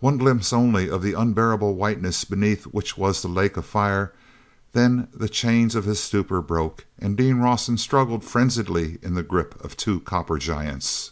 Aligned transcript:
One 0.00 0.16
glimpse 0.16 0.50
only 0.50 0.88
of 0.88 1.02
the 1.02 1.12
unbearable 1.12 1.74
whiteness 1.74 2.24
beneath 2.24 2.64
which 2.64 2.96
was 2.96 3.20
the 3.20 3.28
lake 3.28 3.58
of 3.58 3.66
fire, 3.66 4.14
then 4.72 5.08
the 5.12 5.28
chains 5.28 5.74
of 5.74 5.84
his 5.84 6.00
stupor 6.00 6.40
broke 6.40 6.86
and 6.98 7.18
Dean 7.18 7.36
Rawson 7.36 7.76
struggled 7.76 8.24
frenziedly 8.24 8.98
in 9.02 9.12
the 9.12 9.22
grip 9.22 9.62
of 9.62 9.76
two 9.76 10.00
copper 10.00 10.38
giants. 10.38 11.10